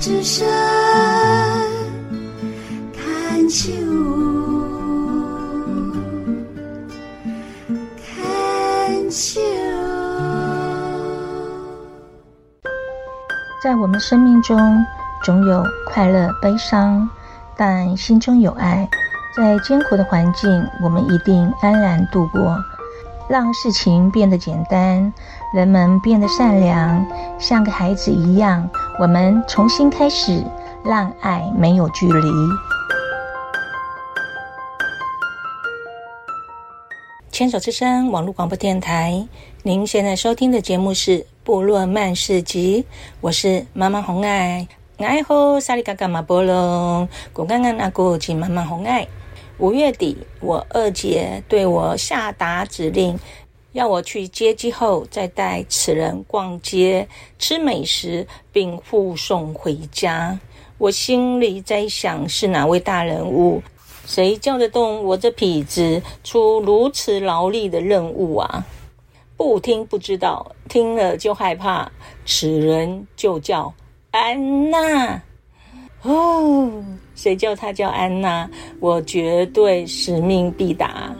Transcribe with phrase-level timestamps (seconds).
[0.00, 0.48] 之声
[2.94, 3.70] 看秋，
[7.98, 9.42] 看秋。
[13.62, 14.58] 在我们生命中，
[15.22, 17.06] 总有快乐、悲伤，
[17.54, 18.88] 但心中有爱。
[19.36, 20.50] 在艰苦的环境，
[20.82, 22.56] 我们一定安然度过。
[23.28, 25.12] 让事情变得简单，
[25.54, 27.06] 人们变得善良，
[27.38, 28.66] 像个孩子一样。
[29.00, 30.44] 我们重新开始，
[30.84, 32.30] 让爱没有距离。
[37.32, 39.26] 牵手之声网络广播电台，
[39.62, 42.82] 您现在收听的节目是《部落漫市集》，
[43.22, 44.68] 我是妈妈红爱。
[44.98, 49.08] 爱好萨里嘎嘎马波隆，古干干那古吉妈妈红爱。
[49.56, 53.18] 五月底，我二姐对我下达指令，
[53.72, 57.06] 要我去接机后再带此人逛街、
[57.38, 60.38] 吃美食，并护送回家。
[60.78, 63.62] 我心里在想，是哪位大人物？
[64.06, 68.66] 谁叫得动我这痞子出如此劳力的任务啊？
[69.36, 71.90] 不听不知道，听了就害怕。
[72.26, 73.72] 此人就叫
[74.10, 75.22] 安娜。
[76.02, 76.82] 哦，
[77.14, 78.50] 谁叫她叫安娜？
[78.80, 81.14] 我绝对使命必达。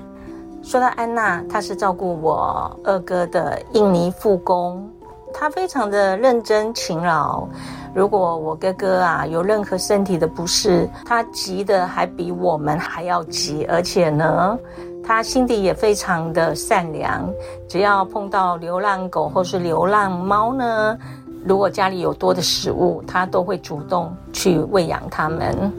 [0.70, 4.88] 说到安娜，她是照顾我二哥的印尼副工，
[5.34, 7.44] 她非常的认真勤劳。
[7.92, 14.56] 如果我哥哥啊有任何身体的不适，她急得还比我们还要急，而且呢，
[15.02, 17.28] 她心地也非常的善良。
[17.68, 20.96] 只要碰到流浪狗或是流浪猫呢，
[21.44, 25.72] 如果家里有多的食物，他都会主动去喂养它们。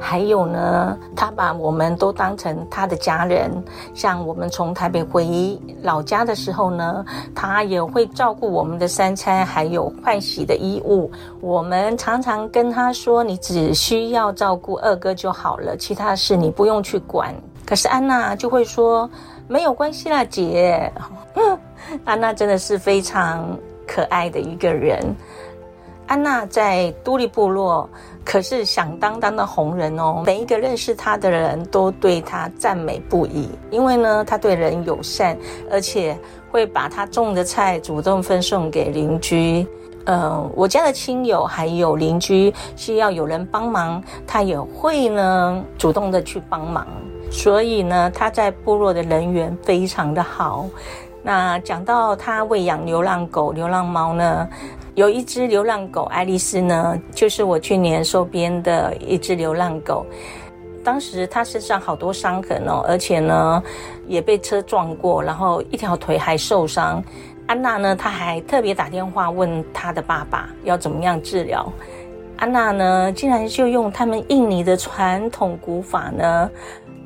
[0.00, 3.50] 还有呢，他把我们都当成他的家人。
[3.94, 11.10] 像我们从台北回老家的时候呢，他也会照顾我们的三餐，还有换洗的衣物。
[11.40, 17.34] 我们常常跟他说：“你只需要照顾二哥就好了，其他事你不用去管。”
[17.66, 19.08] 可是安娜就会说
[19.46, 20.90] ：“没有关系啦，姐。”
[22.04, 23.44] 安娜真的是非常。
[23.92, 25.00] 可爱的一个人，
[26.10, 27.88] 安娜在都立部落
[28.24, 30.24] 可是响当当的红人哦。
[30.26, 35.38] 每一个认识她的人都对她赞美不已，因为呢，她对人友善，
[35.70, 36.18] 而且
[36.50, 39.64] 会把她种的菜主动分送给邻居。
[40.04, 46.84] 呃，我家的亲友还有邻居需要有人帮忙，她也会呢主动的去帮忙。
[47.30, 50.66] 所以呢，她在部落的人缘非常的好。
[51.22, 54.48] 那讲到他喂养流浪狗、流浪猫呢，
[54.94, 60.06] 有一只流浪狗爱丽丝呢，就是我去年收编的一只流浪狗。
[60.82, 63.62] 当时它身上好多伤痕哦，而且呢
[64.08, 67.04] 也被车撞过，然后一条腿还受伤。
[67.46, 71.70] 安娜呢，她还特别打电话问她的爸爸要怎么样治疗。
[72.38, 76.50] 安娜呢，竟然就用他们印尼的传统古法呢，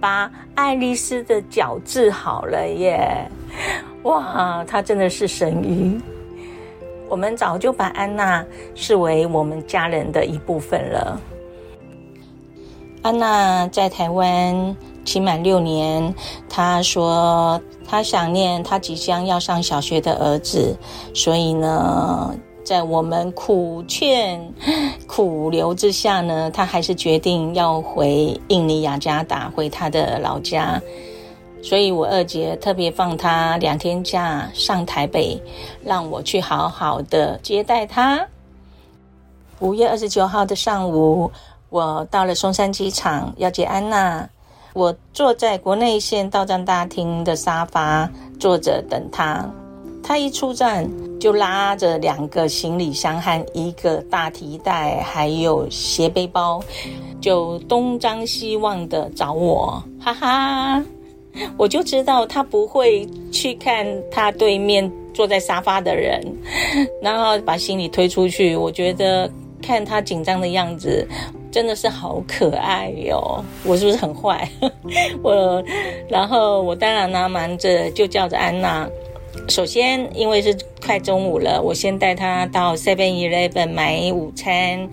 [0.01, 3.29] 把爱丽丝的脚治好了耶。
[4.04, 5.98] 哇，他真的是神医！
[7.09, 8.44] 我们早就把安娜
[8.75, 11.20] 视为我们家人的一部分了。
[13.03, 16.15] 安娜在台湾期满六年，
[16.48, 20.76] 她说她想念她即将要上小学的儿子，
[21.15, 24.53] 所以呢，在我们苦劝、
[25.06, 30.81] 苦留之下呢，她还是决定要回印尼雅加达，回她的老家。
[31.65, 35.41] 所以，我二姐特别放她两天假上台北，
[35.83, 38.23] 让我去好好的接待她。
[39.61, 41.31] 五月二十九号的上午，
[41.71, 44.29] 我到了松山机场要接安娜。
[44.75, 49.49] 我坐在国内线到站大厅的沙发坐着等她。
[50.03, 50.87] 她一出站
[51.19, 56.61] 就拉着两个行李箱和一个大提袋，还有斜背包，
[57.23, 60.84] 就东张西望的找我，哈哈。
[61.57, 66.22] 我就知道他不会去看他对面坐在沙发的人，
[67.03, 68.54] 然后把行李推出去。
[68.57, 69.31] 我觉得
[69.63, 71.07] 看他紧张的样子，
[71.51, 73.45] 真的是好可爱哟。
[73.65, 74.48] 我是不是很坏？
[75.22, 75.63] 我，
[76.09, 78.89] 然后我当然呢，忙着就叫着安娜。
[79.48, 84.89] 首先，因为是快中午了，我先带她到 Seven Eleven 买午餐。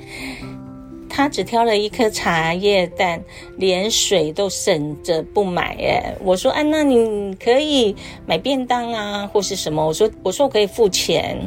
[1.13, 3.21] 他只挑了一颗茶叶蛋，
[3.57, 5.75] 连水都省着不买。
[5.81, 7.93] 哎，我说安娜，你可以
[8.25, 9.85] 买便当啊，或是什么？
[9.85, 11.37] 我说，我说我可以付钱。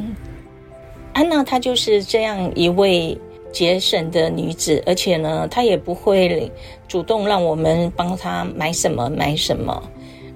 [1.13, 3.17] 安娜她就是这样一位
[3.51, 6.51] 节省的女子，而且呢，她也不会
[6.87, 9.81] 主动让我们帮她买什么买什么。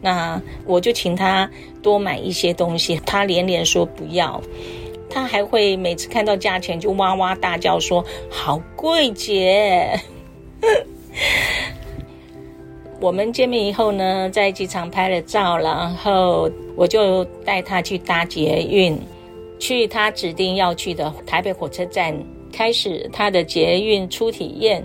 [0.01, 1.49] 那我就请她
[1.83, 4.41] 多买一些东西，她连连说不要。
[5.09, 9.99] 他还会每次看到价钱就哇哇大叫说：“好贵，姐！”
[13.01, 18.99] 我们见面以后呢，在机场拍了照，然后我就带他去搭捷运，
[19.57, 22.13] 去他指定要去的台北火车站，
[22.51, 24.83] 开始他的捷运初体验。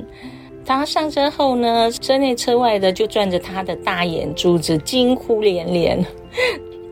[0.65, 6.03] 他上车后呢，车内车外的就转着他的大眼珠子，惊呼连连。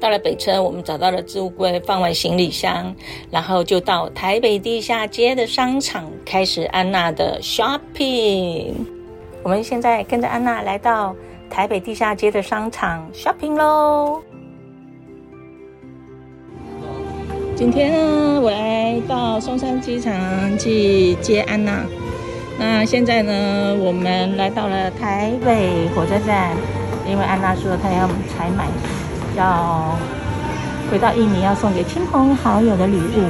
[0.03, 2.93] 到了北车，我们找到了置物柜，放完行李箱，
[3.31, 8.73] 然后就到台北地下街的商场，开始安娜的 shopping。
[9.45, 11.15] 我们现在跟着安娜来到
[11.49, 14.21] 台北地下街的商场 shopping 喽。
[17.55, 20.13] 今天呢，我来到松山机场
[20.59, 21.85] 去接安娜。
[22.59, 26.57] 那现在呢，我们来到了台北火车站，
[27.09, 28.67] 因为安娜说她要采买，
[29.37, 29.97] 要
[30.91, 33.25] 回到印尼要送给亲朋好友的礼物。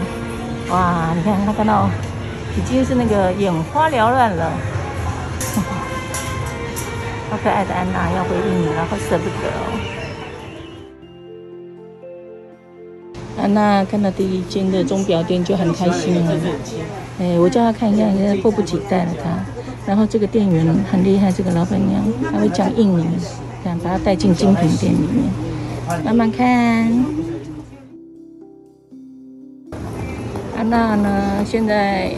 [0.71, 1.89] 哇，你看他看到
[2.57, 4.51] 已经是那个眼花缭乱了，
[7.31, 9.73] 好可爱的安娜要回印尼了，好舍不得哦。
[13.41, 16.33] 安娜看到第一间的钟表店就很开心了。
[17.19, 19.45] 哎，我叫她看一下，现在迫不及待了她。
[19.85, 22.01] 然后这个店员很厉害，这个老板娘
[22.31, 23.05] 她会讲印尼，
[23.65, 25.25] 这样把她带进精品店里面，
[26.05, 26.47] 慢慢看。
[30.57, 32.11] 安娜呢，现在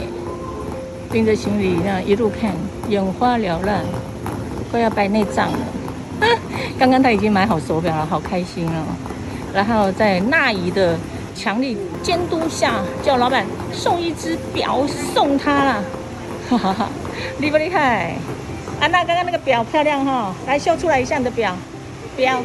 [1.13, 2.53] 拎着行李，那一路看，
[2.89, 3.83] 眼花缭乱，
[4.71, 5.59] 快要白内障了。
[6.79, 8.85] 刚刚她已经买好手表了，好开心哦。
[9.53, 10.97] 然后在娜姨的
[11.35, 15.85] 强力监督下，叫老板送一只表送他了，
[16.51, 16.89] 哈哈哈，
[17.39, 18.17] 厉不厉害？
[18.81, 21.57] 安娜刚刚那个表漂亮哈、哦，来秀出来一下你的表，
[22.17, 22.43] 表，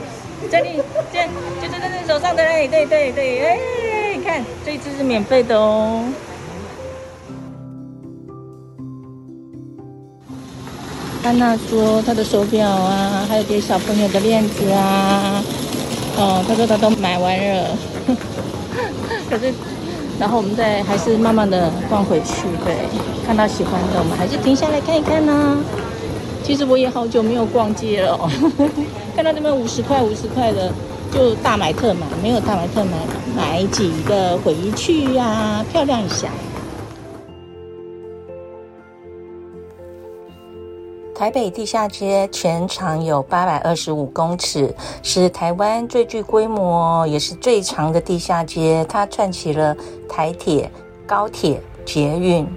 [0.49, 0.81] 这里，
[1.11, 6.03] 这就在这手上的嘞，对对对，哎，看这一只是免费的哦。
[11.23, 15.43] 安娜说她的手表啊，还有给小朋友的链子啊。
[16.17, 17.77] 哦，她说她都买完了，
[19.29, 19.53] 可是，
[20.19, 22.75] 然后我们再还是慢慢的逛回去，对，
[23.27, 25.57] 看到喜欢的，我们还是停下来看一看呢、
[26.43, 28.17] 其实我也好久没有逛街了，
[29.19, 30.71] 看到那边五十块、五十块的，
[31.11, 32.91] 就大买特买，没有大买特买，
[33.35, 36.29] 买几个回去呀、漂亮一下。
[41.13, 44.73] 台北地下街全长有八百二十五公尺，
[45.03, 48.85] 是台湾最具规模也是最长的地下街。
[48.87, 49.75] 它串起了
[50.07, 50.71] 台铁、
[51.05, 52.47] 高铁、捷运。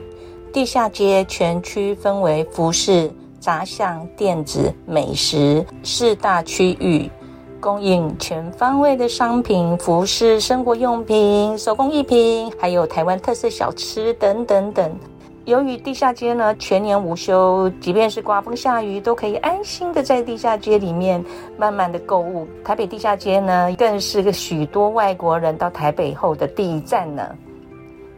[0.53, 3.11] 地下街全区分为服饰、
[3.43, 7.11] 杂项、电子、美食四大区域，
[7.59, 14.97] 供应全方位的商品、服饰、生活用品、手工艺品，还有台湾特色小吃等等等。
[15.45, 21.23] 由于地下街呢全年无休，即便是刮风下雨，都可以安心的在地下街里面
[21.59, 22.47] 慢慢的购物。
[22.65, 27.29] 台北地下街呢，更是个许多外国人到台北后的第一站呢。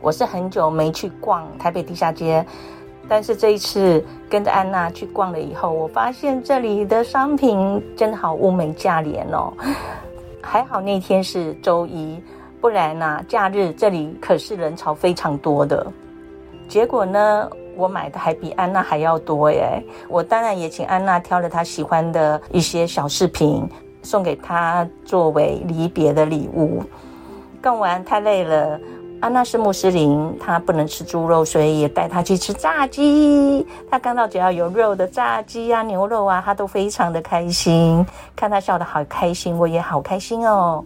[0.02, 2.44] 我是很久没去逛台北地下街，
[3.08, 9.52] 但是这一次跟着安娜去逛了以后，我发现这里的商品真的好物美价廉哦。
[10.42, 12.22] 还好那天是周一，
[12.60, 15.86] 不然呢，假日这里可是人潮非常多的。
[16.68, 19.82] 结果呢，我买的还比安娜还要多耶！
[20.08, 23.68] 我当然也请安娜挑了她喜欢的一些小饰品，
[24.02, 26.82] 送给她作为离别的礼物。
[27.62, 28.78] 逛完太累了，
[29.24, 33.66] 安娜是穆斯林，她不能吃猪肉，所以也带她去吃炸鸡。
[33.90, 38.04] 她看到只要有肉的炸鸡啊、牛肉啊，她都非常的开心。
[38.36, 40.84] 看她笑得好开心，我也好开心哦。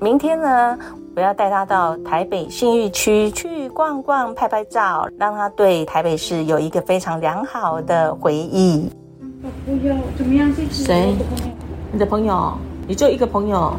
[0.00, 0.78] 明天呢，
[1.14, 8.90] 我要带她到台北信义区去逛逛、拍拍照，让她对台北市有一个非常良好的回忆。
[9.66, 10.50] 不要怎么样？
[10.70, 11.14] 谁？
[11.92, 12.54] 你的朋友？
[12.88, 13.74] 你就一个朋友？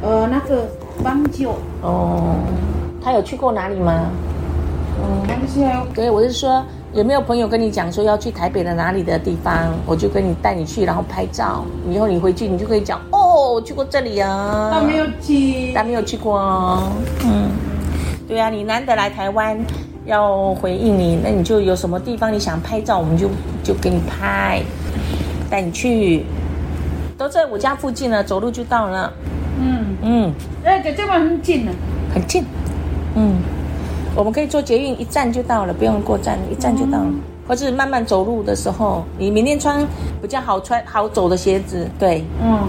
[0.00, 0.64] 呃，那个
[1.02, 1.56] 邦九。
[1.82, 2.36] 哦，
[3.02, 4.10] 他有去过哪里吗？
[5.02, 5.70] 嗯，那些。
[5.94, 6.62] 对，我是说。
[6.94, 9.74] 有没有朋友跟你讲说要去台北的哪里的地方？
[9.84, 11.64] 我就跟你带你去，然后拍照。
[11.90, 14.70] 以后你回去，你就可以讲哦，我去过这里啊。
[14.72, 16.92] 他没有去，他没有去过哦。
[17.24, 17.50] 嗯，
[18.28, 19.58] 对啊，你难得来台湾，
[20.06, 23.28] 要回应你，那你就有什么地方你想拍照，我们就
[23.64, 24.62] 就给你拍，
[25.50, 26.24] 带你去。
[27.18, 29.12] 都在我家附近了，走路就到了。
[29.58, 30.34] 嗯嗯，
[30.64, 31.72] 哎，这这边很近呢，
[32.12, 32.44] 很近。
[33.14, 33.36] 嗯。
[34.16, 37.06] 我们可以坐捷运，一站就到了，不用过站，一站就到了。
[37.06, 39.84] 嗯、或是慢慢走路的时候，你明天穿
[40.22, 42.24] 比较好穿好走的鞋子，对。
[42.40, 42.68] 嗯。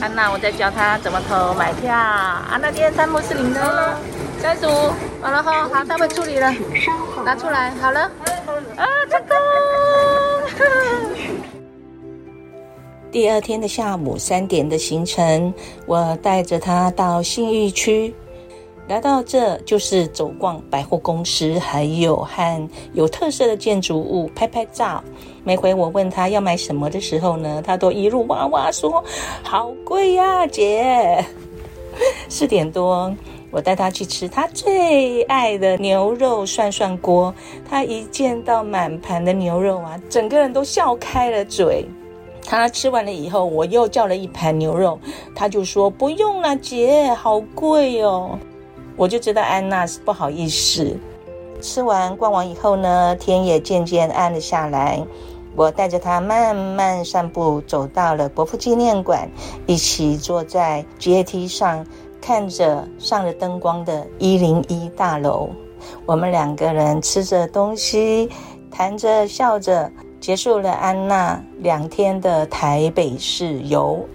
[0.00, 1.94] 安娜，我在教他怎么投买票。
[1.94, 3.96] 安娜，今天三穆斯林的
[4.38, 4.70] 三十五，
[5.22, 6.50] 完了哈，好，他会处理了，
[7.24, 8.00] 拿出来，好了，
[8.76, 8.84] 啊，
[13.12, 15.52] 第二天的下午三点的行程，
[15.86, 18.14] 我带着她到信义区。
[18.88, 25.02] 来到这就是走逛百货公司，还有和有特色的建筑物拍拍照。
[25.42, 29.02] 每回我问他要买什么的时候呢，他都一路哇哇说
[29.42, 31.24] ：“好贵呀，姐！”
[32.28, 33.12] 四点多，
[33.50, 37.34] 我带他去吃他最爱的牛肉涮涮锅。
[37.68, 41.86] 他一见到满盘的牛肉啊，整个人都笑开了嘴。
[42.46, 44.98] 他吃完了以后，我又叫了一盘牛肉，
[45.34, 48.38] 他就说：“不用了，姐，好贵哦。”
[48.96, 50.96] 我就知道安娜是不好意思。
[51.60, 55.04] 吃完逛完以后呢，天也渐渐暗了下来。
[55.56, 59.28] 我带着她慢慢散步，走到了国父纪念馆，
[59.66, 61.84] 一起坐在阶梯上，
[62.20, 65.50] 看着上了灯光的一零一大楼。
[66.04, 68.30] 我们两个人吃着东西，
[68.70, 69.90] 谈着笑着，
[70.26, 74.08] 结束了安娜两天的台北市游。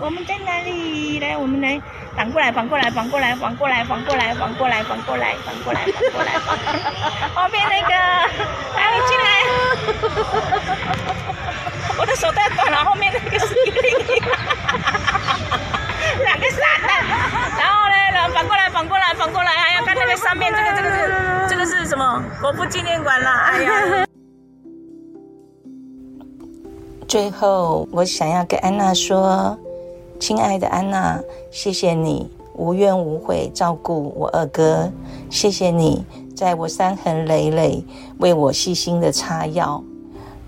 [0.00, 1.18] 我们在哪里？
[1.18, 1.82] 来，我们来
[2.14, 6.38] 反过来，反过来，反过来，反过来，反过来，反过来，反过来，反过来，反过来，
[7.34, 7.90] 后面那个，
[8.76, 9.26] 来，你进来。
[11.98, 14.20] 我的手太短了，后面那个是一零一，
[16.22, 17.04] 两个傻蛋。
[17.58, 19.50] 然后呢，然后反过来，反过来，反过来，
[20.34, 20.88] 还要看那个上面这个，
[21.48, 22.22] 这个是，这个是什么？
[22.40, 23.50] 国父纪念馆啦。
[23.50, 24.04] 哎呀。
[27.06, 29.56] 最后，我想要跟安娜说。
[30.18, 31.20] 亲爱的安娜，
[31.50, 34.88] 谢谢你无怨无悔照顾我二哥，
[35.28, 37.84] 谢谢你在我伤痕累累
[38.18, 39.82] 为我细心的擦药，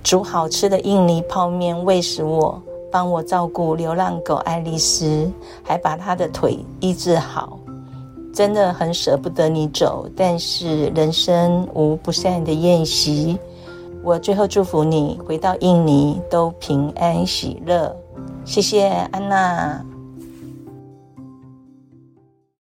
[0.05, 2.63] 煮好吃的印尼泡面喂食我，
[2.93, 5.29] 帮我照顾流浪狗爱丽丝，
[5.65, 7.59] 还把她的腿医治好，
[8.35, 13.39] 真的很舍不得你走，但是人生无不散的宴席，
[14.03, 17.95] 我最后祝福你回到印尼都平安喜乐。
[18.45, 19.94] 谢谢安娜。